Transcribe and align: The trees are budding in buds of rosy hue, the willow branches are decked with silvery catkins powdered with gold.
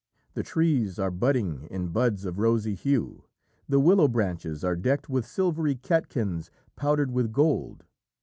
The 0.33 0.41
trees 0.41 0.97
are 0.97 1.11
budding 1.11 1.67
in 1.69 1.89
buds 1.89 2.25
of 2.25 2.39
rosy 2.39 2.73
hue, 2.73 3.25
the 3.69 3.79
willow 3.79 4.07
branches 4.07 4.63
are 4.63 4.75
decked 4.75 5.09
with 5.09 5.27
silvery 5.27 5.75
catkins 5.75 6.49
powdered 6.75 7.11
with 7.11 7.31
gold. 7.31 7.83